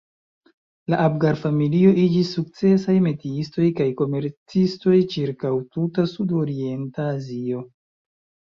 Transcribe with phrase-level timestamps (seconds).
[0.93, 7.65] La Abgar-familio iĝis sukcesaj metiistoj kaj komercistoj ĉirkaŭ tuta sudorienta Azio.